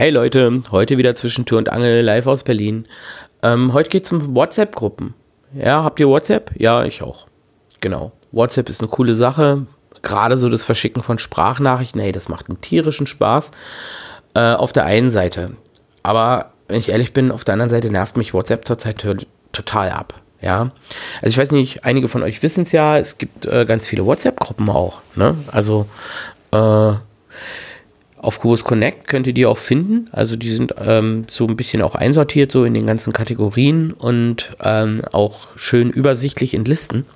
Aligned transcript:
Hey 0.00 0.08
Leute, 0.08 0.62
heute 0.70 0.96
wieder 0.96 1.14
zwischen 1.14 1.44
Tür 1.44 1.58
und 1.58 1.70
Angel 1.70 2.00
live 2.00 2.26
aus 2.26 2.42
Berlin. 2.42 2.86
Ähm, 3.42 3.74
heute 3.74 3.90
geht 3.90 4.04
es 4.06 4.12
um 4.12 4.34
WhatsApp-Gruppen. 4.34 5.12
Ja, 5.52 5.84
habt 5.84 6.00
ihr 6.00 6.08
WhatsApp? 6.08 6.52
Ja, 6.56 6.84
ich 6.84 7.02
auch. 7.02 7.26
Genau. 7.80 8.10
WhatsApp 8.32 8.70
ist 8.70 8.80
eine 8.80 8.88
coole 8.88 9.14
Sache. 9.14 9.66
Gerade 10.00 10.38
so 10.38 10.48
das 10.48 10.64
Verschicken 10.64 11.02
von 11.02 11.18
Sprachnachrichten, 11.18 12.00
hey, 12.00 12.12
das 12.12 12.30
macht 12.30 12.48
einen 12.48 12.62
tierischen 12.62 13.06
Spaß. 13.06 13.50
Äh, 14.32 14.54
auf 14.54 14.72
der 14.72 14.86
einen 14.86 15.10
Seite. 15.10 15.50
Aber 16.02 16.52
wenn 16.66 16.78
ich 16.78 16.88
ehrlich 16.88 17.12
bin, 17.12 17.30
auf 17.30 17.44
der 17.44 17.52
anderen 17.52 17.68
Seite 17.68 17.90
nervt 17.90 18.16
mich 18.16 18.32
WhatsApp 18.32 18.64
zurzeit 18.66 19.06
total 19.52 19.90
ab. 19.90 20.14
Ja, 20.40 20.72
also 21.16 21.28
ich 21.28 21.36
weiß 21.36 21.52
nicht, 21.52 21.84
einige 21.84 22.08
von 22.08 22.22
euch 22.22 22.42
wissen 22.42 22.62
es 22.62 22.72
ja, 22.72 22.96
es 22.96 23.18
gibt 23.18 23.44
äh, 23.44 23.66
ganz 23.66 23.86
viele 23.86 24.06
WhatsApp-Gruppen 24.06 24.70
auch. 24.70 25.02
Ne? 25.14 25.36
Also 25.52 25.84
äh, 26.52 26.94
auf 28.22 28.38
Kubus 28.40 28.64
Connect 28.64 29.08
könnt 29.08 29.26
ihr 29.26 29.32
die 29.32 29.46
auch 29.46 29.56
finden. 29.56 30.08
Also 30.12 30.36
die 30.36 30.54
sind 30.54 30.74
ähm, 30.78 31.24
so 31.28 31.46
ein 31.46 31.56
bisschen 31.56 31.80
auch 31.80 31.94
einsortiert, 31.94 32.52
so 32.52 32.64
in 32.64 32.74
den 32.74 32.86
ganzen 32.86 33.12
Kategorien 33.12 33.92
und 33.92 34.54
ähm, 34.62 35.02
auch 35.12 35.48
schön 35.56 35.90
übersichtlich 35.90 36.54
in 36.54 36.64
Listen. 36.64 37.06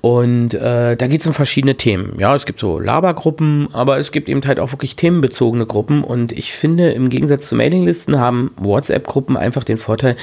Und 0.00 0.54
äh, 0.54 0.96
da 0.96 1.06
geht 1.06 1.20
es 1.20 1.26
um 1.26 1.34
verschiedene 1.34 1.76
Themen. 1.76 2.18
Ja, 2.18 2.34
es 2.34 2.46
gibt 2.46 2.58
so 2.58 2.78
Labergruppen, 2.78 3.68
aber 3.74 3.98
es 3.98 4.12
gibt 4.12 4.30
eben 4.30 4.40
halt 4.46 4.58
auch 4.58 4.72
wirklich 4.72 4.96
themenbezogene 4.96 5.66
Gruppen. 5.66 6.04
Und 6.04 6.32
ich 6.32 6.54
finde, 6.54 6.92
im 6.92 7.10
Gegensatz 7.10 7.48
zu 7.48 7.54
Mailinglisten 7.54 8.18
haben 8.18 8.52
WhatsApp-Gruppen 8.56 9.36
einfach 9.36 9.62
den 9.62 9.76
Vorteil, 9.76 10.16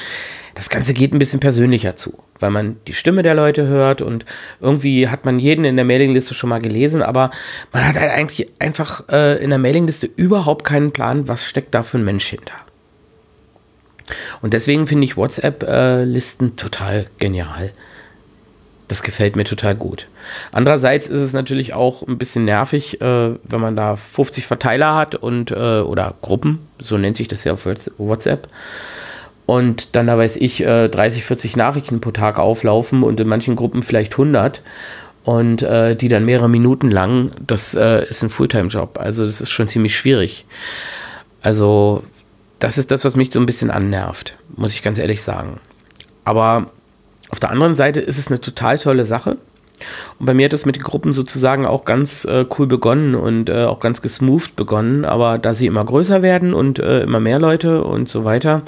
das 0.56 0.70
Ganze 0.70 0.96
geht 0.96 1.14
ein 1.14 1.20
bisschen 1.20 1.40
persönlicher 1.40 1.96
zu, 1.96 2.18
weil 2.40 2.50
man 2.50 2.78
die 2.88 2.94
Stimme 2.94 3.22
der 3.22 3.36
Leute 3.36 3.68
hört 3.68 4.02
und 4.02 4.26
irgendwie 4.60 5.08
hat 5.08 5.24
man 5.24 5.38
jeden 5.38 5.66
in 5.66 5.76
der 5.76 5.86
Mailingliste 5.86 6.34
schon 6.34 6.50
mal 6.50 6.60
gelesen, 6.60 7.04
aber 7.04 7.30
man 7.72 7.88
hat 7.88 8.00
halt 8.00 8.10
eigentlich 8.10 8.50
einfach 8.58 9.08
äh, 9.10 9.38
in 9.44 9.52
der 9.52 9.60
Mailingliste 9.60 10.10
überhaupt 10.16 10.64
keinen 10.64 10.92
Plan, 10.92 11.28
was 11.28 11.46
steckt 11.46 11.76
da 11.76 11.84
für 11.84 12.00
ein 12.00 12.06
Mensch 12.06 12.26
hinter. 12.26 12.56
Und 14.42 14.56
deswegen 14.56 14.88
finde 14.88 15.06
ich 15.06 15.16
WhatsApp-Listen 15.16 16.48
äh, 16.48 16.56
total 16.56 17.06
genial. 17.20 17.72
Das 18.88 19.04
gefällt 19.04 19.36
mir 19.36 19.44
total 19.44 19.76
gut. 19.76 20.08
Andererseits 20.52 21.08
ist 21.08 21.20
es 21.20 21.34
natürlich 21.34 21.74
auch 21.74 22.08
ein 22.08 22.18
bisschen 22.18 22.46
nervig, 22.46 23.02
äh, 23.02 23.32
wenn 23.44 23.62
man 23.62 23.76
da 23.76 23.96
50 23.96 24.46
Verteiler 24.46 24.96
hat 24.96 25.16
und 25.16 25.52
äh, 25.52 25.82
oder 25.82 26.16
Gruppen, 26.22 26.60
so 26.80 26.98
nennt 26.98 27.18
sich 27.18 27.28
das 27.28 27.44
ja 27.44 27.54
auf 27.54 27.68
WhatsApp. 27.98 28.48
Und 29.46 29.96
dann, 29.96 30.08
da 30.08 30.18
weiß 30.18 30.38
ich, 30.38 30.64
äh, 30.64 30.90
30, 30.90 31.24
40 31.24 31.56
Nachrichten 31.56 32.02
pro 32.02 32.12
Tag 32.12 32.38
auflaufen 32.40 33.04
und 33.04 33.20
in 33.20 33.28
manchen 33.28 33.56
Gruppen 33.56 33.82
vielleicht 33.82 34.14
100 34.14 34.62
und 35.24 35.62
äh, 35.62 35.96
die 35.96 36.08
dann 36.08 36.24
mehrere 36.24 36.50
Minuten 36.50 36.90
lang, 36.90 37.32
das 37.46 37.74
äh, 37.74 38.06
ist 38.08 38.24
ein 38.24 38.30
Fulltime-Job. 38.30 38.98
Also 38.98 39.26
das 39.26 39.42
ist 39.42 39.52
schon 39.52 39.68
ziemlich 39.68 39.98
schwierig. 39.98 40.46
Also 41.42 42.04
das 42.60 42.78
ist 42.78 42.92
das, 42.92 43.04
was 43.04 43.16
mich 43.18 43.32
so 43.34 43.40
ein 43.40 43.46
bisschen 43.46 43.70
annervt, 43.70 44.38
muss 44.56 44.74
ich 44.74 44.84
ganz 44.84 44.98
ehrlich 44.98 45.22
sagen. 45.22 45.60
Aber 46.24 46.72
auf 47.30 47.40
der 47.40 47.52
anderen 47.52 47.76
Seite 47.76 48.00
ist 48.00 48.18
es 48.18 48.28
eine 48.28 48.42
total 48.42 48.78
tolle 48.78 49.06
Sache. 49.06 49.38
Und 50.20 50.26
bei 50.26 50.34
mir 50.34 50.46
hat 50.46 50.54
es 50.54 50.66
mit 50.66 50.76
den 50.76 50.84
Gruppen 50.84 51.14
sozusagen 51.14 51.66
auch 51.66 51.86
ganz 51.86 52.26
äh, 52.26 52.46
cool 52.58 52.66
begonnen 52.66 53.14
und 53.14 53.50
äh, 53.50 53.66
auch 53.66 53.80
ganz 53.80 54.02
gesmooth 54.02 54.56
begonnen. 54.56 55.06
Aber 55.06 55.38
da 55.38 55.54
sie 55.54 55.68
immer 55.68 55.86
größer 55.86 56.22
werden 56.22 56.54
und 56.54 56.80
äh, 56.80 57.02
immer 57.02 57.20
mehr 57.20 57.40
Leute 57.40 57.84
und 57.84 58.10
so 58.10 58.26
weiter, 58.26 58.64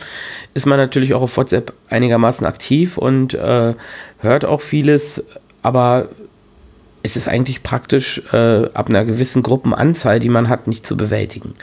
ist 0.53 0.67
man 0.67 0.77
natürlich 0.77 1.13
auch 1.13 1.23
auf 1.23 1.37
WhatsApp 1.37 1.73
einigermaßen 1.89 2.45
aktiv 2.45 2.97
und 2.97 3.33
äh, 3.33 3.73
hört 4.19 4.45
auch 4.45 4.61
vieles. 4.61 5.25
Aber 5.63 6.09
es 7.01 7.15
ist 7.15 7.27
eigentlich 7.27 7.63
praktisch 7.63 8.21
äh, 8.33 8.65
ab 8.73 8.89
einer 8.89 9.05
gewissen 9.05 9.41
Gruppenanzahl, 9.43 10.19
die 10.19 10.29
man 10.29 10.49
hat, 10.49 10.67
nicht 10.67 10.85
zu 10.85 10.97
bewältigen. 10.97 11.53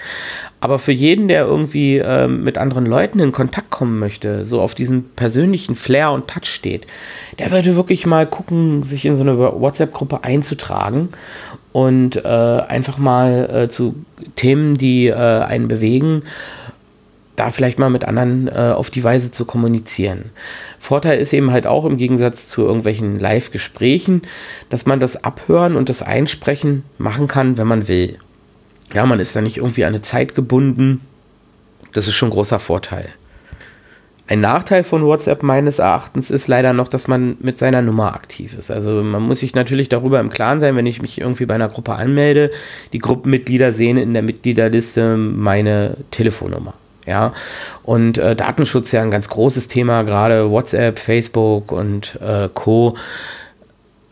Aber 0.60 0.78
für 0.78 0.92
jeden, 0.92 1.28
der 1.28 1.44
irgendwie 1.44 1.98
äh, 1.98 2.26
mit 2.26 2.56
anderen 2.58 2.86
Leuten 2.86 3.20
in 3.20 3.32
Kontakt 3.32 3.70
kommen 3.70 3.98
möchte, 3.98 4.46
so 4.46 4.60
auf 4.60 4.74
diesen 4.74 5.04
persönlichen 5.10 5.74
Flair 5.74 6.12
und 6.12 6.28
Touch 6.28 6.46
steht, 6.46 6.86
der 7.38 7.50
sollte 7.50 7.76
wirklich 7.76 8.06
mal 8.06 8.26
gucken, 8.26 8.82
sich 8.82 9.04
in 9.04 9.14
so 9.14 9.22
eine 9.22 9.38
WhatsApp-Gruppe 9.38 10.24
einzutragen 10.24 11.10
und 11.72 12.16
äh, 12.16 12.26
einfach 12.26 12.96
mal 12.96 13.50
äh, 13.64 13.68
zu 13.68 13.96
Themen, 14.34 14.78
die 14.78 15.08
äh, 15.08 15.14
einen 15.14 15.68
bewegen, 15.68 16.22
da 17.36 17.50
vielleicht 17.50 17.78
mal 17.78 17.90
mit 17.90 18.04
anderen 18.04 18.48
äh, 18.48 18.72
auf 18.74 18.90
die 18.90 19.04
Weise 19.04 19.30
zu 19.30 19.44
kommunizieren. 19.44 20.30
Vorteil 20.78 21.18
ist 21.18 21.32
eben 21.32 21.52
halt 21.52 21.66
auch 21.66 21.84
im 21.84 21.96
Gegensatz 21.96 22.48
zu 22.48 22.62
irgendwelchen 22.62 23.18
Live-Gesprächen, 23.18 24.22
dass 24.70 24.86
man 24.86 25.00
das 25.00 25.22
Abhören 25.22 25.76
und 25.76 25.88
das 25.88 26.02
Einsprechen 26.02 26.82
machen 26.98 27.28
kann, 27.28 27.58
wenn 27.58 27.66
man 27.66 27.88
will. 27.88 28.18
Ja, 28.94 29.06
man 29.06 29.20
ist 29.20 29.36
da 29.36 29.40
nicht 29.40 29.58
irgendwie 29.58 29.84
an 29.84 29.94
eine 29.94 30.02
Zeit 30.02 30.34
gebunden. 30.34 31.00
Das 31.92 32.08
ist 32.08 32.14
schon 32.14 32.28
ein 32.28 32.32
großer 32.32 32.58
Vorteil. 32.58 33.08
Ein 34.28 34.40
Nachteil 34.40 34.82
von 34.82 35.04
WhatsApp 35.04 35.44
meines 35.44 35.78
Erachtens 35.78 36.32
ist 36.32 36.48
leider 36.48 36.72
noch, 36.72 36.88
dass 36.88 37.06
man 37.06 37.36
mit 37.38 37.58
seiner 37.58 37.80
Nummer 37.80 38.14
aktiv 38.14 38.58
ist. 38.58 38.72
Also 38.72 39.02
man 39.02 39.22
muss 39.22 39.38
sich 39.38 39.54
natürlich 39.54 39.88
darüber 39.88 40.18
im 40.18 40.30
Klaren 40.30 40.58
sein, 40.58 40.74
wenn 40.74 40.86
ich 40.86 41.00
mich 41.00 41.20
irgendwie 41.20 41.46
bei 41.46 41.54
einer 41.54 41.68
Gruppe 41.68 41.94
anmelde, 41.94 42.50
die 42.92 42.98
Gruppenmitglieder 42.98 43.70
sehen 43.70 43.96
in 43.96 44.14
der 44.14 44.22
Mitgliederliste 44.22 45.16
meine 45.16 45.96
Telefonnummer. 46.10 46.74
Ja, 47.06 47.34
und 47.84 48.18
äh, 48.18 48.34
Datenschutz 48.34 48.90
ja 48.90 49.00
ein 49.00 49.12
ganz 49.12 49.28
großes 49.28 49.68
Thema, 49.68 50.02
gerade 50.02 50.50
WhatsApp, 50.50 50.98
Facebook 50.98 51.70
und 51.70 52.18
äh, 52.20 52.48
Co. 52.52 52.96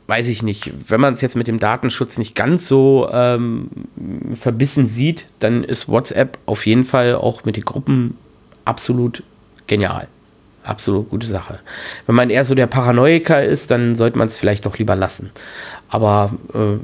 Weiß 0.06 0.28
ich 0.28 0.42
nicht. 0.42 0.72
Wenn 0.88 1.00
man 1.00 1.14
es 1.14 1.20
jetzt 1.20 1.34
mit 1.34 1.48
dem 1.48 1.58
Datenschutz 1.58 2.18
nicht 2.18 2.34
ganz 2.36 2.68
so 2.68 3.08
ähm, 3.10 3.68
verbissen 4.32 4.86
sieht, 4.86 5.26
dann 5.40 5.64
ist 5.64 5.88
WhatsApp 5.88 6.38
auf 6.46 6.66
jeden 6.66 6.84
Fall 6.84 7.14
auch 7.16 7.44
mit 7.44 7.56
den 7.56 7.64
Gruppen 7.64 8.16
absolut 8.64 9.22
genial. 9.66 10.06
Absolut 10.62 11.10
gute 11.10 11.26
Sache. 11.26 11.60
Wenn 12.06 12.14
man 12.14 12.30
eher 12.30 12.44
so 12.44 12.54
der 12.54 12.66
Paranoiker 12.66 13.44
ist, 13.44 13.70
dann 13.70 13.96
sollte 13.96 14.18
man 14.18 14.28
es 14.28 14.38
vielleicht 14.38 14.66
doch 14.66 14.78
lieber 14.78 14.94
lassen. 14.94 15.30
Aber 15.88 16.32
äh, 16.54 16.78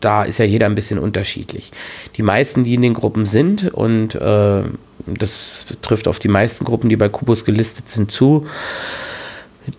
da 0.00 0.24
ist 0.24 0.38
ja 0.38 0.44
jeder 0.44 0.66
ein 0.66 0.74
bisschen 0.74 0.98
unterschiedlich. 0.98 1.70
Die 2.16 2.22
meisten, 2.22 2.64
die 2.64 2.74
in 2.74 2.82
den 2.82 2.94
Gruppen 2.94 3.26
sind, 3.26 3.72
und 3.72 4.14
äh, 4.14 4.62
das 5.06 5.66
trifft 5.82 6.08
auf 6.08 6.18
die 6.18 6.28
meisten 6.28 6.64
Gruppen, 6.64 6.88
die 6.88 6.96
bei 6.96 7.08
Kubus 7.08 7.44
gelistet 7.44 7.88
sind, 7.88 8.12
zu, 8.12 8.46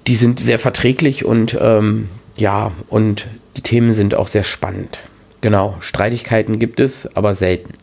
die 0.07 0.15
sind 0.15 0.39
sehr 0.39 0.59
verträglich 0.59 1.25
und 1.25 1.57
ähm, 1.59 2.09
ja, 2.35 2.71
und 2.87 3.27
die 3.57 3.61
Themen 3.61 3.93
sind 3.93 4.15
auch 4.15 4.27
sehr 4.27 4.43
spannend. 4.43 4.99
Genau, 5.41 5.75
Streitigkeiten 5.79 6.59
gibt 6.59 6.79
es, 6.79 7.15
aber 7.15 7.33
selten. 7.33 7.73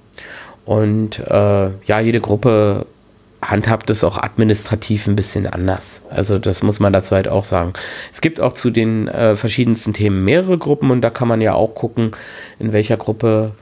Und 0.65 1.19
äh, 1.19 1.71
ja, 1.87 2.01
jede 2.01 2.21
Gruppe 2.21 2.87
handhabt 3.41 3.89
es 3.91 4.05
auch 4.05 4.19
administrativ 4.19 5.07
ein 5.07 5.17
bisschen 5.17 5.47
anders. 5.47 6.03
Also 6.11 6.39
das 6.39 6.63
muss 6.63 6.81
man 6.81 6.93
dazu 6.93 7.15
halt 7.15 7.29
auch 7.29 7.45
sagen. 7.45 7.73
Es 8.13 8.21
gibt 8.21 8.41
auch 8.41 8.53
zu 8.53 8.71
den 8.71 9.09
äh, 9.09 9.37
verschiedensten 9.37 9.93
Themen 9.93 10.25
mehrere 10.25 10.59
Gruppen 10.59 10.91
und 10.91 11.01
da 11.01 11.11
kann 11.11 11.29
man 11.29 11.41
ja 11.41 11.55
auch 11.55 11.75
gucken, 11.75 12.11
in 12.59 12.73
welcher 12.73 12.97
Gruppe 12.97 13.53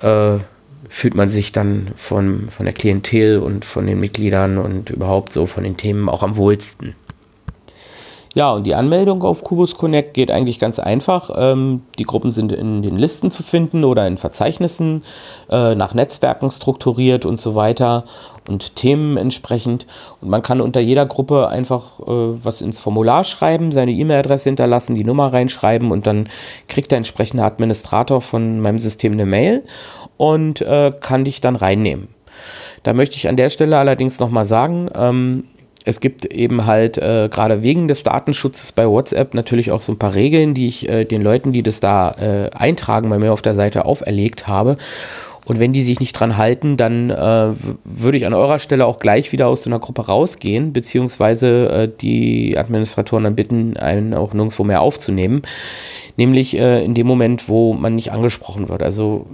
äh, 0.00 0.38
fühlt 0.88 1.14
man 1.14 1.28
sich 1.28 1.52
dann 1.52 1.92
von, 1.96 2.48
von 2.50 2.66
der 2.66 2.74
Klientel 2.74 3.38
und 3.38 3.64
von 3.64 3.86
den 3.86 4.00
Mitgliedern 4.00 4.58
und 4.58 4.90
überhaupt 4.90 5.32
so 5.32 5.46
von 5.46 5.64
den 5.64 5.76
Themen 5.76 6.08
auch 6.08 6.22
am 6.22 6.36
wohlsten. 6.36 6.94
Ja, 8.34 8.52
und 8.52 8.66
die 8.66 8.74
Anmeldung 8.74 9.22
auf 9.24 9.44
Kubus 9.44 9.76
Connect 9.76 10.14
geht 10.14 10.30
eigentlich 10.30 10.58
ganz 10.58 10.78
einfach. 10.78 11.30
Ähm, 11.36 11.82
die 11.98 12.04
Gruppen 12.04 12.30
sind 12.30 12.50
in 12.50 12.80
den 12.80 12.96
Listen 12.96 13.30
zu 13.30 13.42
finden 13.42 13.84
oder 13.84 14.06
in 14.06 14.16
Verzeichnissen, 14.16 15.04
äh, 15.50 15.74
nach 15.74 15.92
Netzwerken 15.92 16.50
strukturiert 16.50 17.26
und 17.26 17.38
so 17.38 17.54
weiter 17.54 18.04
und 18.48 18.74
Themen 18.74 19.18
entsprechend. 19.18 19.86
Und 20.22 20.30
man 20.30 20.40
kann 20.40 20.62
unter 20.62 20.80
jeder 20.80 21.04
Gruppe 21.04 21.48
einfach 21.48 22.00
äh, 22.00 22.04
was 22.06 22.62
ins 22.62 22.80
Formular 22.80 23.24
schreiben, 23.24 23.70
seine 23.70 23.92
E-Mail-Adresse 23.92 24.48
hinterlassen, 24.48 24.94
die 24.94 25.04
Nummer 25.04 25.30
reinschreiben 25.30 25.90
und 25.90 26.06
dann 26.06 26.30
kriegt 26.68 26.90
der 26.90 26.98
entsprechende 26.98 27.44
Administrator 27.44 28.22
von 28.22 28.60
meinem 28.60 28.78
System 28.78 29.12
eine 29.12 29.26
Mail 29.26 29.62
und 30.16 30.62
äh, 30.62 30.90
kann 30.98 31.26
dich 31.26 31.42
dann 31.42 31.56
reinnehmen. 31.56 32.08
Da 32.82 32.94
möchte 32.94 33.16
ich 33.16 33.28
an 33.28 33.36
der 33.36 33.50
Stelle 33.50 33.76
allerdings 33.78 34.18
nochmal 34.18 34.46
sagen, 34.46 34.88
ähm, 34.94 35.44
es 35.84 36.00
gibt 36.00 36.24
eben 36.26 36.66
halt 36.66 36.98
äh, 36.98 37.28
gerade 37.30 37.62
wegen 37.62 37.88
des 37.88 38.02
Datenschutzes 38.02 38.72
bei 38.72 38.88
WhatsApp 38.88 39.34
natürlich 39.34 39.70
auch 39.70 39.80
so 39.80 39.92
ein 39.92 39.98
paar 39.98 40.14
Regeln, 40.14 40.54
die 40.54 40.68
ich 40.68 40.88
äh, 40.88 41.04
den 41.04 41.22
Leuten, 41.22 41.52
die 41.52 41.62
das 41.62 41.80
da 41.80 42.12
äh, 42.12 42.50
eintragen, 42.54 43.10
bei 43.10 43.18
mir 43.18 43.32
auf 43.32 43.42
der 43.42 43.54
Seite 43.54 43.84
auferlegt 43.84 44.46
habe. 44.46 44.76
Und 45.44 45.58
wenn 45.58 45.72
die 45.72 45.82
sich 45.82 45.98
nicht 45.98 46.12
dran 46.12 46.36
halten, 46.36 46.76
dann 46.76 47.10
äh, 47.10 47.48
würde 47.84 48.16
ich 48.16 48.26
an 48.26 48.34
eurer 48.34 48.60
Stelle 48.60 48.86
auch 48.86 49.00
gleich 49.00 49.32
wieder 49.32 49.48
aus 49.48 49.64
so 49.64 49.70
einer 49.70 49.80
Gruppe 49.80 50.06
rausgehen, 50.06 50.72
beziehungsweise 50.72 51.68
äh, 51.68 51.88
die 52.00 52.56
Administratoren 52.56 53.24
dann 53.24 53.34
bitten, 53.34 53.76
einen 53.76 54.14
auch 54.14 54.34
nirgendwo 54.34 54.62
mehr 54.62 54.80
aufzunehmen 54.80 55.42
nämlich 56.16 56.56
äh, 56.56 56.84
in 56.84 56.94
dem 56.94 57.06
Moment, 57.06 57.48
wo 57.48 57.72
man 57.72 57.94
nicht 57.94 58.12
angesprochen 58.12 58.68
wird. 58.68 58.82
Also 58.82 59.26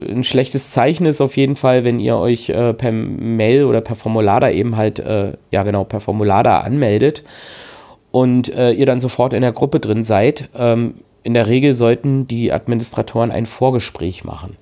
ein 0.00 0.24
schlechtes 0.24 0.70
Zeichen 0.70 1.06
ist 1.06 1.20
auf 1.20 1.36
jeden 1.36 1.56
Fall, 1.56 1.84
wenn 1.84 2.00
ihr 2.00 2.16
euch 2.16 2.48
äh, 2.50 2.74
per 2.74 2.92
Mail 2.92 3.64
oder 3.64 3.80
per 3.80 3.96
Formular 3.96 4.40
da 4.40 4.50
eben 4.50 4.76
halt, 4.76 4.98
äh, 4.98 5.32
ja 5.50 5.62
genau, 5.62 5.84
per 5.84 6.00
Formular 6.00 6.42
da 6.42 6.60
anmeldet 6.60 7.22
und 8.10 8.52
äh, 8.54 8.72
ihr 8.72 8.86
dann 8.86 9.00
sofort 9.00 9.32
in 9.32 9.42
der 9.42 9.52
Gruppe 9.52 9.80
drin 9.80 10.02
seid. 10.02 10.48
Ähm, 10.56 10.94
in 11.26 11.34
der 11.34 11.48
Regel 11.48 11.74
sollten 11.74 12.28
die 12.28 12.52
Administratoren 12.52 13.32
ein 13.32 13.46
Vorgespräch 13.46 14.22
machen. 14.22 14.56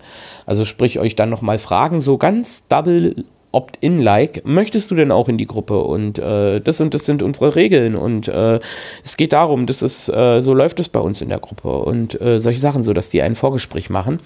Also 0.47 0.65
sprich 0.65 0.99
euch 0.99 1.15
dann 1.15 1.29
nochmal 1.29 1.59
fragen, 1.59 2.01
so 2.01 2.17
ganz 2.17 2.67
double 2.69 3.25
Opt-in-like, 3.53 4.45
möchtest 4.47 4.91
du 4.91 4.95
denn 4.95 5.13
auch 5.13 5.29
in 5.29 5.37
die 5.37 5.47
Gruppe? 5.47 5.79
Und 5.79 6.19
äh, 6.19 6.61
das 6.61 6.81
und 6.81 6.95
das 6.95 7.05
sind 7.05 7.23
unsere 7.23 7.55
Regeln. 7.55 7.95
Und 7.95 8.29
äh, 8.29 8.61
es 9.05 9.19
geht 9.19 9.35
darum, 9.35 9.67
das 9.67 9.83
ist, 9.83 10.09
äh, 10.09 10.41
so 10.41 10.55
läuft 10.55 10.81
es 10.81 10.89
bei 10.89 11.01
uns 11.01 11.21
in 11.21 11.29
der 11.29 11.39
Gruppe. 11.39 11.69
Und 11.69 12.19
äh, 12.21 12.41
solche 12.41 12.61
Sachen, 12.61 12.83
so 12.83 12.95
dass 12.95 13.11
die 13.11 13.21
ein 13.21 13.35
Vorgespräch 13.35 13.91
machen. 13.91 14.21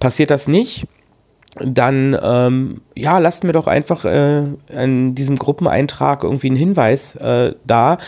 Passiert 0.00 0.30
das 0.30 0.48
nicht, 0.48 0.86
dann 1.60 2.18
ähm, 2.20 2.80
ja, 2.96 3.18
lasst 3.18 3.44
mir 3.44 3.52
doch 3.52 3.68
einfach 3.68 4.04
äh, 4.04 4.44
an 4.74 5.14
diesem 5.14 5.36
Gruppeneintrag 5.36 6.24
irgendwie 6.24 6.48
einen 6.48 6.56
Hinweis 6.56 7.14
äh, 7.16 7.54
da, 7.64 7.98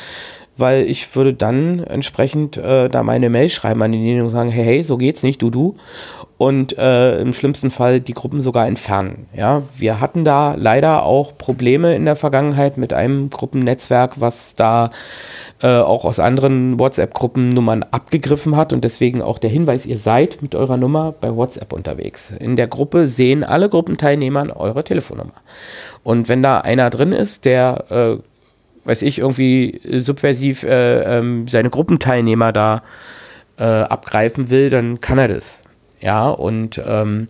weil 0.56 0.84
ich 0.84 1.14
würde 1.14 1.34
dann 1.34 1.82
entsprechend 1.84 2.56
äh, 2.56 2.88
da 2.88 3.02
meine 3.02 3.30
Mail 3.30 3.48
schreiben 3.48 3.82
an 3.82 3.92
denjenigen 3.92 4.22
und 4.22 4.30
sagen, 4.30 4.50
hey, 4.50 4.64
hey, 4.64 4.84
so 4.84 4.96
geht's 4.96 5.22
nicht, 5.22 5.42
du, 5.42 5.50
du 5.50 5.76
und 6.36 6.76
äh, 6.76 7.20
im 7.20 7.32
schlimmsten 7.32 7.70
Fall 7.70 8.00
die 8.00 8.12
Gruppen 8.12 8.40
sogar 8.40 8.66
entfernen. 8.66 9.26
Ja, 9.36 9.62
wir 9.76 10.00
hatten 10.00 10.24
da 10.24 10.54
leider 10.58 11.04
auch 11.04 11.38
Probleme 11.38 11.94
in 11.94 12.04
der 12.04 12.16
Vergangenheit 12.16 12.76
mit 12.76 12.92
einem 12.92 13.30
Gruppennetzwerk, 13.30 14.20
was 14.20 14.56
da 14.56 14.90
äh, 15.62 15.68
auch 15.68 16.04
aus 16.04 16.18
anderen 16.18 16.78
WhatsApp-Gruppen 16.78 17.50
Nummern 17.50 17.84
abgegriffen 17.84 18.56
hat 18.56 18.72
und 18.72 18.82
deswegen 18.82 19.22
auch 19.22 19.38
der 19.38 19.50
Hinweis, 19.50 19.86
ihr 19.86 19.98
seid 19.98 20.42
mit 20.42 20.54
eurer 20.54 20.76
Nummer 20.76 21.14
bei 21.18 21.34
WhatsApp 21.34 21.72
unterwegs. 21.72 22.32
In 22.32 22.56
der 22.56 22.66
Gruppe 22.66 23.06
sehen 23.06 23.44
alle 23.44 23.68
Gruppenteilnehmer 23.68 24.56
eure 24.56 24.82
Telefonnummer. 24.82 25.34
Und 26.02 26.28
wenn 26.28 26.42
da 26.42 26.58
einer 26.58 26.90
drin 26.90 27.12
ist, 27.12 27.44
der 27.44 27.84
äh, 27.90 28.16
weiß 28.84 29.02
ich, 29.02 29.18
irgendwie 29.18 29.80
subversiv 29.98 30.62
äh, 30.62 31.18
ähm, 31.18 31.48
seine 31.48 31.70
Gruppenteilnehmer 31.70 32.52
da 32.52 32.82
äh, 33.58 33.64
abgreifen 33.64 34.50
will, 34.50 34.70
dann 34.70 35.00
kann 35.00 35.18
er 35.18 35.28
das. 35.28 35.62
Ja, 36.00 36.28
und 36.28 36.80
ähm, 36.84 37.28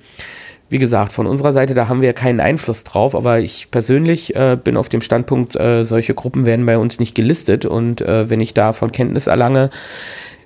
wie 0.70 0.78
gesagt, 0.78 1.12
von 1.12 1.26
unserer 1.26 1.52
Seite, 1.52 1.74
da 1.74 1.88
haben 1.88 2.00
wir 2.00 2.12
keinen 2.14 2.40
Einfluss 2.40 2.84
drauf, 2.84 3.14
aber 3.14 3.38
ich 3.38 3.70
persönlich 3.70 4.34
äh, 4.34 4.56
bin 4.62 4.76
auf 4.76 4.88
dem 4.88 5.02
Standpunkt, 5.02 5.56
äh, 5.56 5.84
solche 5.84 6.14
Gruppen 6.14 6.46
werden 6.46 6.64
bei 6.64 6.78
uns 6.78 6.98
nicht 6.98 7.14
gelistet 7.14 7.66
und 7.66 8.00
äh, 8.00 8.30
wenn 8.30 8.40
ich 8.40 8.54
davon 8.54 8.90
Kenntnis 8.90 9.26
erlange, 9.26 9.70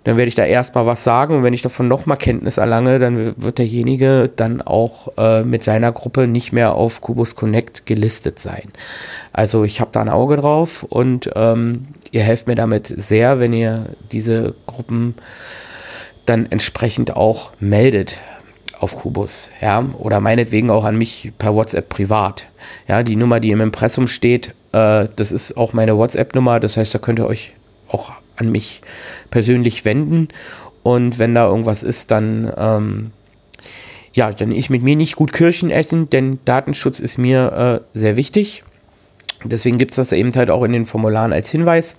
dann 0.04 0.16
werde 0.16 0.28
ich 0.28 0.34
da 0.34 0.44
erstmal 0.44 0.86
was 0.86 1.04
sagen 1.04 1.36
und 1.36 1.42
wenn 1.42 1.54
ich 1.54 1.62
davon 1.62 1.86
nochmal 1.86 2.16
Kenntnis 2.16 2.56
erlange, 2.56 2.98
dann 2.98 3.34
wird 3.36 3.58
derjenige 3.58 4.30
dann 4.34 4.62
auch 4.62 5.12
äh, 5.18 5.42
mit 5.44 5.62
seiner 5.62 5.92
Gruppe 5.92 6.26
nicht 6.26 6.52
mehr 6.52 6.74
auf 6.74 7.00
Kubus 7.00 7.36
Connect 7.36 7.84
gelistet 7.86 8.38
sein. 8.38 8.72
Also 9.32 9.64
ich 9.64 9.80
habe 9.80 9.90
da 9.92 10.00
ein 10.00 10.08
Auge 10.08 10.36
drauf 10.36 10.82
und 10.82 11.30
ähm, 11.36 11.88
ihr 12.10 12.22
helft 12.22 12.46
mir 12.46 12.54
damit 12.54 12.86
sehr, 12.86 13.38
wenn 13.38 13.52
ihr 13.52 13.90
diese 14.10 14.54
Gruppen 14.66 15.14
dann 16.24 16.46
entsprechend 16.46 17.14
auch 17.14 17.52
meldet 17.60 18.18
auf 18.78 18.94
Kubus, 18.94 19.50
ja, 19.60 19.84
oder 19.98 20.20
meinetwegen 20.20 20.70
auch 20.70 20.84
an 20.84 20.96
mich 20.96 21.32
per 21.38 21.54
WhatsApp 21.54 21.88
privat. 21.88 22.46
Ja, 22.86 23.02
die 23.02 23.16
Nummer, 23.16 23.40
die 23.40 23.50
im 23.50 23.60
Impressum 23.60 24.06
steht, 24.06 24.54
äh, 24.72 25.08
das 25.16 25.32
ist 25.32 25.56
auch 25.56 25.72
meine 25.72 25.96
WhatsApp-Nummer, 25.96 26.60
das 26.60 26.76
heißt, 26.76 26.94
da 26.94 26.98
könnt 26.98 27.18
ihr 27.18 27.26
euch 27.26 27.52
auch 27.88 28.12
an 28.36 28.50
mich 28.50 28.82
persönlich 29.30 29.84
wenden 29.84 30.28
und 30.82 31.18
wenn 31.18 31.34
da 31.34 31.46
irgendwas 31.46 31.82
ist, 31.82 32.10
dann 32.10 32.52
ähm, 32.56 33.10
ja, 34.12 34.32
dann 34.32 34.50
ich 34.50 34.70
mit 34.70 34.82
mir 34.82 34.96
nicht 34.96 35.16
gut 35.16 35.32
Kirchen 35.32 35.70
essen, 35.70 36.10
denn 36.10 36.38
Datenschutz 36.44 36.98
ist 36.98 37.18
mir 37.18 37.82
äh, 37.94 37.98
sehr 37.98 38.16
wichtig. 38.16 38.64
Deswegen 39.44 39.76
gibt 39.76 39.92
es 39.92 39.96
das 39.96 40.10
eben 40.10 40.34
halt 40.34 40.50
auch 40.50 40.64
in 40.64 40.72
den 40.72 40.86
Formularen 40.86 41.32
als 41.32 41.50
Hinweis 41.50 41.96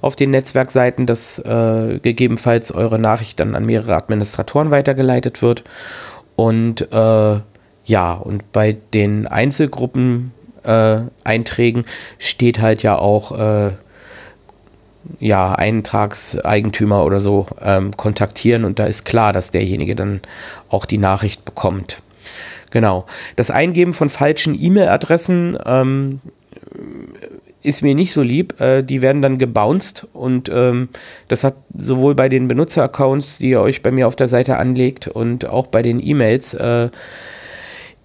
auf 0.00 0.16
den 0.16 0.30
Netzwerkseiten, 0.30 1.04
dass 1.04 1.38
äh, 1.38 1.98
gegebenenfalls 2.00 2.72
eure 2.72 2.98
Nachricht 2.98 3.40
dann 3.40 3.54
an 3.54 3.66
mehrere 3.66 3.96
Administratoren 3.96 4.70
weitergeleitet 4.70 5.42
wird. 5.42 5.64
Und 6.38 6.92
äh, 6.92 7.40
ja, 7.84 8.12
und 8.12 8.52
bei 8.52 8.76
den 8.94 9.26
Einzelgruppen-Einträgen 9.26 11.82
äh, 11.82 11.86
steht 12.18 12.60
halt 12.60 12.84
ja 12.84 12.96
auch 12.96 13.36
äh, 13.36 13.72
ja, 15.18 15.52
Eintragseigentümer 15.52 17.04
oder 17.04 17.20
so 17.20 17.48
ähm, 17.60 17.90
kontaktieren 17.96 18.64
und 18.64 18.78
da 18.78 18.86
ist 18.86 19.04
klar, 19.04 19.32
dass 19.32 19.50
derjenige 19.50 19.96
dann 19.96 20.20
auch 20.68 20.84
die 20.84 20.98
Nachricht 20.98 21.44
bekommt. 21.44 22.02
Genau. 22.70 23.06
Das 23.34 23.50
Eingeben 23.50 23.92
von 23.92 24.08
falschen 24.08 24.56
E-Mail-Adressen 24.56 25.58
ähm, 25.66 26.20
ist 27.62 27.82
mir 27.82 27.94
nicht 27.94 28.12
so 28.12 28.22
lieb. 28.22 28.60
Äh, 28.60 28.82
die 28.82 29.02
werden 29.02 29.22
dann 29.22 29.38
gebounced 29.38 30.06
und 30.12 30.50
ähm, 30.52 30.88
das 31.28 31.44
hat 31.44 31.54
sowohl 31.76 32.14
bei 32.14 32.28
den 32.28 32.48
Benutzeraccounts, 32.48 33.38
die 33.38 33.50
ihr 33.50 33.60
euch 33.60 33.82
bei 33.82 33.90
mir 33.90 34.06
auf 34.06 34.16
der 34.16 34.28
Seite 34.28 34.56
anlegt 34.56 35.08
und 35.08 35.46
auch 35.46 35.66
bei 35.66 35.82
den 35.82 36.04
E-Mails 36.04 36.54
äh, 36.54 36.90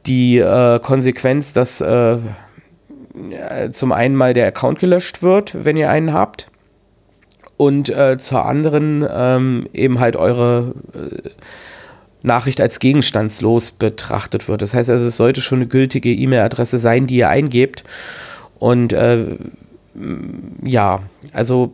die 0.06 0.38
äh, 0.38 0.80
Konsequenz, 0.80 1.54
dass 1.54 1.82
äh, 1.82 2.18
zum 3.72 3.92
einen 3.92 4.16
mal 4.16 4.34
der 4.34 4.48
Account 4.48 4.80
gelöscht 4.80 5.22
wird, 5.22 5.64
wenn 5.64 5.78
ihr 5.78 5.90
einen 5.90 6.14
habt 6.14 6.50
und 7.58 7.90
äh, 7.90 8.18
zur 8.18 8.46
anderen 8.46 9.08
ähm, 9.10 9.68
eben 9.74 10.00
halt 10.00 10.16
eure 10.16 10.74
äh, 10.94 11.30
Nachricht 12.24 12.60
als 12.60 12.80
gegenstandslos 12.80 13.72
betrachtet 13.72 14.48
wird. 14.48 14.62
Das 14.62 14.74
heißt 14.74 14.90
also, 14.90 15.06
es 15.08 15.18
sollte 15.18 15.42
schon 15.42 15.60
eine 15.60 15.68
gültige 15.68 16.12
E-Mail-Adresse 16.12 16.80
sein, 16.80 17.06
die 17.06 17.18
ihr 17.18 17.30
eingebt 17.30 17.84
und 18.64 18.94
äh, 18.94 19.26
ja, 20.64 21.00
also 21.34 21.74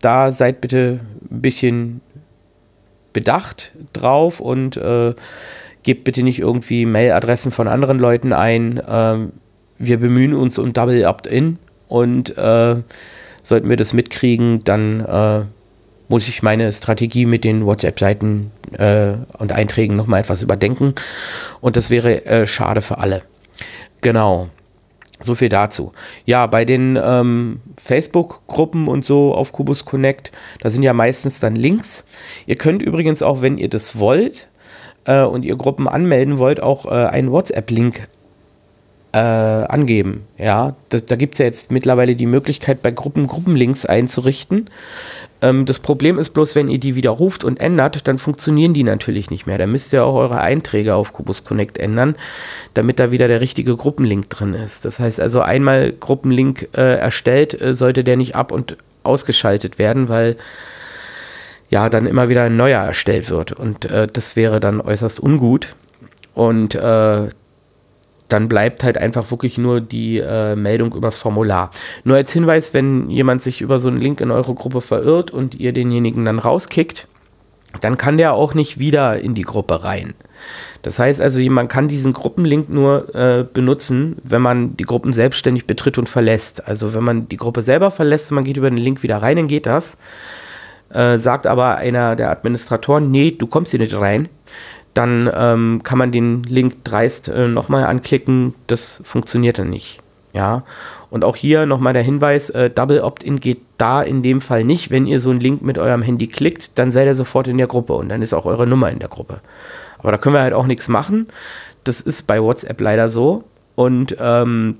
da 0.00 0.32
seid 0.32 0.62
bitte 0.62 1.00
ein 1.30 1.42
bisschen 1.42 2.00
bedacht 3.12 3.72
drauf 3.92 4.40
und 4.40 4.78
äh, 4.78 5.12
gebt 5.82 6.04
bitte 6.04 6.22
nicht 6.22 6.38
irgendwie 6.38 6.86
Mailadressen 6.86 7.52
von 7.52 7.68
anderen 7.68 7.98
Leuten 7.98 8.32
ein. 8.32 8.80
Ähm, 8.88 9.32
wir 9.76 10.00
bemühen 10.00 10.32
uns 10.32 10.58
um 10.58 10.72
Double 10.72 11.04
Opt-in 11.04 11.58
und 11.88 12.38
äh, 12.38 12.76
sollten 13.42 13.68
wir 13.68 13.76
das 13.76 13.92
mitkriegen, 13.92 14.64
dann 14.64 15.00
äh, 15.00 15.42
muss 16.08 16.26
ich 16.26 16.42
meine 16.42 16.72
Strategie 16.72 17.26
mit 17.26 17.44
den 17.44 17.66
WhatsApp-Seiten 17.66 18.50
äh, 18.78 19.12
und 19.36 19.52
Einträgen 19.52 19.94
nochmal 19.94 20.20
etwas 20.20 20.40
überdenken. 20.40 20.94
Und 21.60 21.76
das 21.76 21.90
wäre 21.90 22.24
äh, 22.24 22.46
schade 22.46 22.80
für 22.80 22.96
alle. 22.96 23.24
Genau. 24.00 24.48
So 25.20 25.34
viel 25.34 25.50
dazu. 25.50 25.92
Ja, 26.24 26.46
bei 26.46 26.64
den 26.64 26.98
ähm, 27.02 27.60
Facebook-Gruppen 27.76 28.88
und 28.88 29.04
so 29.04 29.34
auf 29.34 29.52
Kubus 29.52 29.84
Connect, 29.84 30.32
da 30.60 30.70
sind 30.70 30.82
ja 30.82 30.94
meistens 30.94 31.40
dann 31.40 31.54
Links. 31.54 32.04
Ihr 32.46 32.56
könnt 32.56 32.82
übrigens 32.82 33.22
auch, 33.22 33.42
wenn 33.42 33.58
ihr 33.58 33.68
das 33.68 33.98
wollt 33.98 34.48
äh, 35.04 35.22
und 35.22 35.44
ihr 35.44 35.56
Gruppen 35.56 35.88
anmelden 35.88 36.38
wollt, 36.38 36.62
auch 36.62 36.86
äh, 36.86 37.06
einen 37.06 37.30
WhatsApp-Link 37.30 38.08
äh, 39.12 39.18
angeben. 39.18 40.22
Ja, 40.38 40.76
da, 40.88 40.98
da 40.98 41.16
gibt 41.16 41.34
es 41.34 41.38
ja 41.38 41.46
jetzt 41.46 41.70
mittlerweile 41.70 42.14
die 42.14 42.26
Möglichkeit, 42.26 42.82
bei 42.82 42.90
Gruppen 42.90 43.26
Gruppenlinks 43.26 43.86
einzurichten. 43.86 44.70
Ähm, 45.42 45.66
das 45.66 45.80
Problem 45.80 46.18
ist 46.18 46.30
bloß, 46.30 46.54
wenn 46.54 46.68
ihr 46.68 46.78
die 46.78 46.94
widerruft 46.94 47.44
und 47.44 47.60
ändert, 47.60 48.06
dann 48.06 48.18
funktionieren 48.18 48.74
die 48.74 48.84
natürlich 48.84 49.30
nicht 49.30 49.46
mehr. 49.46 49.58
Da 49.58 49.66
müsst 49.66 49.92
ihr 49.92 50.04
auch 50.04 50.14
eure 50.14 50.40
Einträge 50.40 50.94
auf 50.94 51.12
Kubus 51.12 51.44
Connect 51.44 51.78
ändern, 51.78 52.14
damit 52.74 52.98
da 52.98 53.10
wieder 53.10 53.28
der 53.28 53.40
richtige 53.40 53.76
Gruppenlink 53.76 54.30
drin 54.30 54.54
ist. 54.54 54.84
Das 54.84 55.00
heißt 55.00 55.20
also, 55.20 55.40
einmal 55.40 55.92
Gruppenlink 55.92 56.68
äh, 56.72 56.96
erstellt, 56.98 57.60
äh, 57.60 57.74
sollte 57.74 58.04
der 58.04 58.16
nicht 58.16 58.36
ab- 58.36 58.52
und 58.52 58.76
ausgeschaltet 59.02 59.78
werden, 59.78 60.08
weil 60.08 60.36
ja 61.70 61.88
dann 61.88 62.06
immer 62.06 62.28
wieder 62.28 62.44
ein 62.44 62.56
neuer 62.56 62.82
erstellt 62.82 63.30
wird. 63.30 63.52
Und 63.52 63.86
äh, 63.86 64.08
das 64.12 64.36
wäre 64.36 64.60
dann 64.60 64.80
äußerst 64.80 65.20
ungut. 65.20 65.74
Und 66.34 66.74
äh, 66.74 67.28
dann 68.32 68.48
bleibt 68.48 68.84
halt 68.84 68.98
einfach 68.98 69.30
wirklich 69.30 69.58
nur 69.58 69.80
die 69.80 70.18
äh, 70.18 70.56
Meldung 70.56 70.94
übers 70.94 71.18
Formular. 71.18 71.70
Nur 72.04 72.16
als 72.16 72.32
Hinweis, 72.32 72.74
wenn 72.74 73.10
jemand 73.10 73.42
sich 73.42 73.60
über 73.60 73.80
so 73.80 73.88
einen 73.88 73.98
Link 73.98 74.20
in 74.20 74.30
eure 74.30 74.54
Gruppe 74.54 74.80
verirrt 74.80 75.30
und 75.30 75.54
ihr 75.54 75.72
denjenigen 75.72 76.24
dann 76.24 76.38
rauskickt, 76.38 77.08
dann 77.80 77.96
kann 77.96 78.18
der 78.18 78.32
auch 78.34 78.54
nicht 78.54 78.78
wieder 78.78 79.20
in 79.20 79.34
die 79.34 79.42
Gruppe 79.42 79.84
rein. 79.84 80.14
Das 80.82 80.98
heißt 80.98 81.20
also, 81.20 81.40
man 81.50 81.68
kann 81.68 81.88
diesen 81.88 82.12
Gruppenlink 82.12 82.68
nur 82.68 83.14
äh, 83.14 83.44
benutzen, 83.44 84.16
wenn 84.24 84.42
man 84.42 84.76
die 84.76 84.84
Gruppen 84.84 85.12
selbstständig 85.12 85.66
betritt 85.66 85.98
und 85.98 86.08
verlässt. 86.08 86.66
Also 86.66 86.94
wenn 86.94 87.04
man 87.04 87.28
die 87.28 87.36
Gruppe 87.36 87.62
selber 87.62 87.90
verlässt 87.90 88.30
und 88.30 88.36
man 88.36 88.44
geht 88.44 88.56
über 88.56 88.70
den 88.70 88.78
Link 88.78 89.02
wieder 89.02 89.18
rein, 89.18 89.36
dann 89.36 89.48
geht 89.48 89.66
das. 89.66 89.98
Äh, 90.88 91.18
sagt 91.18 91.46
aber 91.46 91.76
einer 91.76 92.16
der 92.16 92.30
Administratoren, 92.30 93.10
nee, 93.10 93.30
du 93.30 93.46
kommst 93.46 93.70
hier 93.70 93.78
nicht 93.78 93.98
rein 94.00 94.28
dann 94.94 95.30
ähm, 95.32 95.80
kann 95.82 95.98
man 95.98 96.12
den 96.12 96.42
Link 96.42 96.84
dreist 96.84 97.28
äh, 97.28 97.48
nochmal 97.48 97.84
anklicken. 97.84 98.54
Das 98.66 99.00
funktioniert 99.04 99.58
dann 99.58 99.70
nicht. 99.70 100.02
Ja, 100.32 100.62
und 101.10 101.24
auch 101.24 101.34
hier 101.34 101.66
nochmal 101.66 101.92
der 101.92 102.04
Hinweis, 102.04 102.50
äh, 102.50 102.70
Double 102.70 103.00
Opt-in 103.00 103.40
geht 103.40 103.62
da 103.78 104.00
in 104.00 104.22
dem 104.22 104.40
Fall 104.40 104.62
nicht. 104.62 104.90
Wenn 104.92 105.06
ihr 105.06 105.18
so 105.18 105.30
einen 105.30 105.40
Link 105.40 105.62
mit 105.62 105.76
eurem 105.76 106.02
Handy 106.02 106.28
klickt, 106.28 106.78
dann 106.78 106.92
seid 106.92 107.06
ihr 107.06 107.16
sofort 107.16 107.48
in 107.48 107.58
der 107.58 107.66
Gruppe 107.66 107.94
und 107.94 108.08
dann 108.08 108.22
ist 108.22 108.32
auch 108.32 108.44
eure 108.44 108.66
Nummer 108.66 108.90
in 108.90 109.00
der 109.00 109.08
Gruppe. 109.08 109.40
Aber 109.98 110.12
da 110.12 110.18
können 110.18 110.36
wir 110.36 110.42
halt 110.42 110.54
auch 110.54 110.66
nichts 110.66 110.86
machen. 110.86 111.26
Das 111.82 112.00
ist 112.00 112.28
bei 112.28 112.40
WhatsApp 112.40 112.80
leider 112.80 113.10
so. 113.10 113.42
Und 113.74 114.16
ähm, 114.20 114.78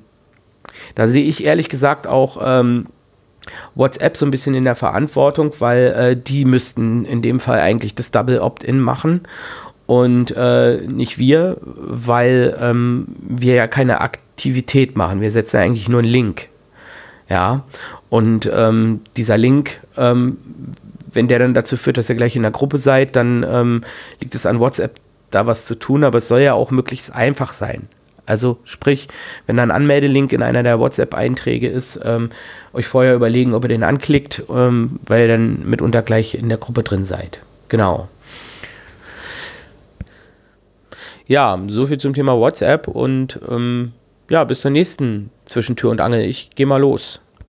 da 0.94 1.08
sehe 1.08 1.24
ich 1.24 1.44
ehrlich 1.44 1.68
gesagt 1.68 2.06
auch 2.06 2.38
ähm, 2.40 2.86
WhatsApp 3.74 4.16
so 4.16 4.24
ein 4.24 4.30
bisschen 4.30 4.54
in 4.54 4.64
der 4.64 4.76
Verantwortung, 4.76 5.52
weil 5.58 5.86
äh, 5.96 6.16
die 6.16 6.44
müssten 6.44 7.04
in 7.04 7.22
dem 7.22 7.40
Fall 7.40 7.58
eigentlich 7.58 7.96
das 7.96 8.12
Double 8.12 8.38
Opt-in 8.38 8.78
machen 8.78 9.22
und 9.90 10.30
äh, 10.36 10.82
nicht 10.86 11.18
wir, 11.18 11.56
weil 11.64 12.56
ähm, 12.60 13.06
wir 13.22 13.54
ja 13.54 13.66
keine 13.66 14.00
Aktivität 14.00 14.96
machen. 14.96 15.20
Wir 15.20 15.32
setzen 15.32 15.56
eigentlich 15.56 15.88
nur 15.88 15.98
einen 15.98 16.08
Link. 16.08 16.46
Ja, 17.28 17.64
und 18.08 18.48
ähm, 18.54 19.00
dieser 19.16 19.36
Link, 19.36 19.80
ähm, 19.96 20.38
wenn 21.12 21.26
der 21.26 21.40
dann 21.40 21.54
dazu 21.54 21.76
führt, 21.76 21.96
dass 21.98 22.08
ihr 22.08 22.14
gleich 22.14 22.36
in 22.36 22.42
der 22.42 22.52
Gruppe 22.52 22.78
seid, 22.78 23.16
dann 23.16 23.44
ähm, 23.50 23.80
liegt 24.20 24.36
es 24.36 24.46
an 24.46 24.60
WhatsApp, 24.60 25.00
da 25.32 25.48
was 25.48 25.64
zu 25.64 25.74
tun, 25.74 26.04
aber 26.04 26.18
es 26.18 26.28
soll 26.28 26.42
ja 26.42 26.52
auch 26.52 26.70
möglichst 26.70 27.12
einfach 27.12 27.52
sein. 27.52 27.88
Also 28.26 28.58
sprich, 28.62 29.08
wenn 29.46 29.56
da 29.56 29.64
ein 29.64 29.72
Anmeldelink 29.72 30.32
in 30.32 30.44
einer 30.44 30.62
der 30.62 30.78
WhatsApp-Einträge 30.78 31.68
ist, 31.68 31.98
ähm, 32.04 32.30
euch 32.72 32.86
vorher 32.86 33.16
überlegen, 33.16 33.54
ob 33.54 33.64
ihr 33.64 33.68
den 33.68 33.82
anklickt, 33.82 34.44
ähm, 34.50 35.00
weil 35.08 35.22
ihr 35.22 35.28
dann 35.36 35.68
mitunter 35.68 36.02
gleich 36.02 36.36
in 36.36 36.48
der 36.48 36.58
Gruppe 36.58 36.84
drin 36.84 37.04
seid. 37.04 37.40
Genau. 37.68 38.08
Ja, 41.30 41.56
so 41.68 41.86
viel 41.86 41.98
zum 41.98 42.12
Thema 42.12 42.36
WhatsApp 42.36 42.88
und 42.88 43.38
ähm, 43.48 43.92
ja, 44.28 44.42
bis 44.42 44.62
zur 44.62 44.72
nächsten 44.72 45.30
Zwischentür 45.44 45.90
und 45.90 46.00
Angel. 46.00 46.22
Ich 46.22 46.50
gehe 46.56 46.66
mal 46.66 46.80
los. 46.80 47.20